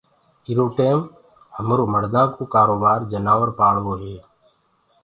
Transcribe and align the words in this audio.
ايرو 0.47 0.65
ٽيم 0.77 0.99
همرو 1.55 1.83
مڙدآ 1.93 2.23
ڪو 2.35 2.43
ڪآروبآر 2.53 2.99
جنآور 3.11 3.49
پآݪوو 3.59 3.93
هي 4.01 4.15